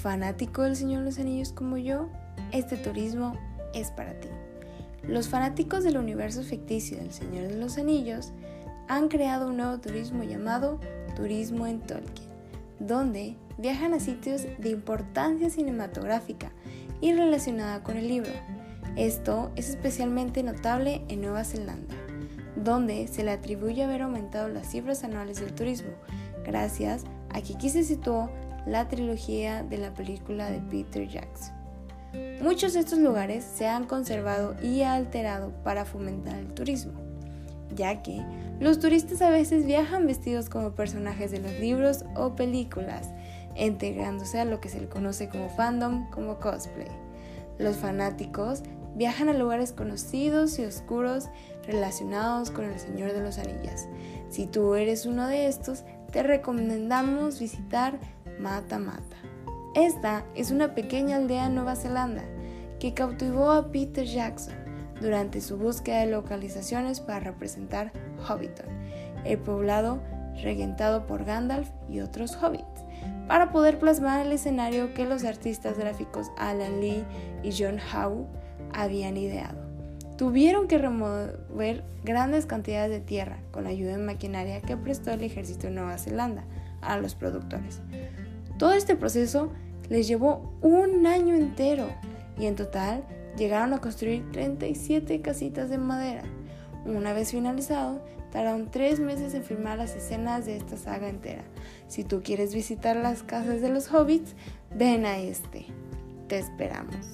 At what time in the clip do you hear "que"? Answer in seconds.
27.42-27.54, 38.02-38.20, 44.60-44.68, 62.78-62.94, 74.94-75.04, 80.66-80.78, 84.62-84.76